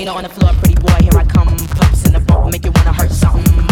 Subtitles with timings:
[0.00, 1.54] Beater on the floor, pretty boy, here I come.
[1.76, 3.69] Pups in the boat, make you wanna hurt something.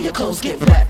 [0.00, 0.89] your clothes get wet.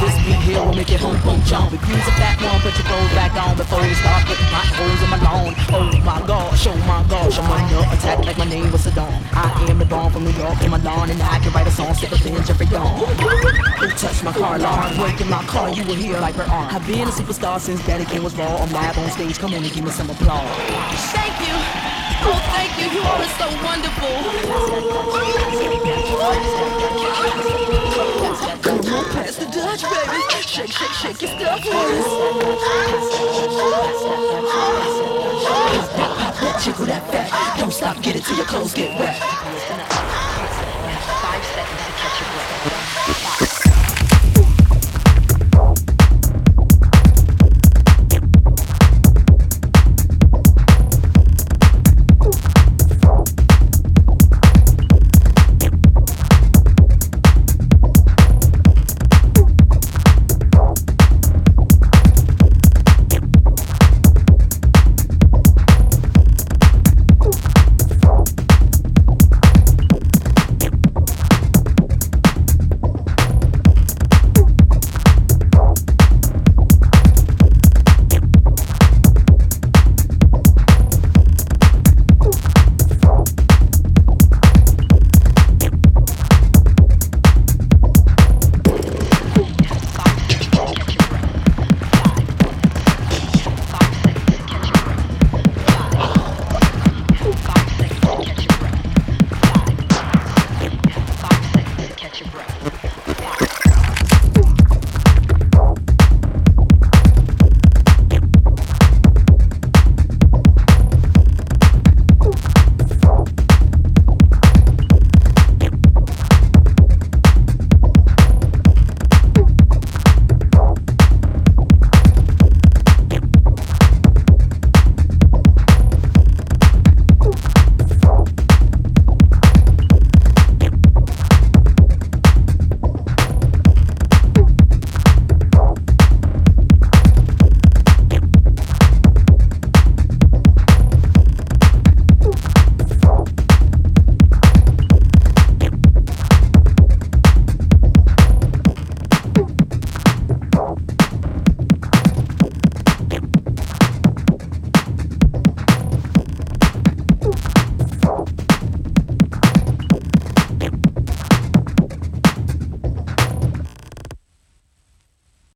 [0.00, 1.72] This beat here will make your home go jump.
[1.72, 4.68] If use a fat one, put your clothes back on before you start My hot
[4.76, 5.52] holes in my lawn.
[5.76, 9.12] Oh my gosh, oh my gosh, I'm under attack like my name was Saddam.
[9.36, 11.70] I am the bomb from New York in my lawn, and I can write a
[11.70, 12.96] song sick of binge every dawn.
[13.78, 14.96] Who touched my car alarm?
[14.96, 16.74] Breaking my car, you will hear like her arm.
[16.74, 18.56] I've been a superstar since Daddy King was raw.
[18.56, 20.48] I'm live on stage, come in and give me some applause.
[21.12, 21.54] Thank you.
[22.26, 22.88] Oh, thank you.
[22.88, 24.14] You are so wonderful.
[28.94, 30.22] Don't pass the Dutch, baby.
[30.46, 32.06] Shake, shake, shake your stuff for us.
[36.86, 37.58] That fat.
[37.58, 39.93] Don't stop, get it till your clothes get wet.